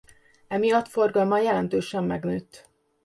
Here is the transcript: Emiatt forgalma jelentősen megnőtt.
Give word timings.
Emiatt 0.47 0.87
forgalma 0.87 1.39
jelentősen 1.39 2.03
megnőtt. 2.03 2.69